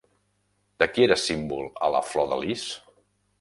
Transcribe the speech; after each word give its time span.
De 0.83 0.87
qui 0.95 1.05
era 1.07 1.17
símbol 1.25 1.69
a 1.89 1.91
la 1.97 2.01
flor 2.09 2.33
de 2.33 2.41
lis? 2.47 2.65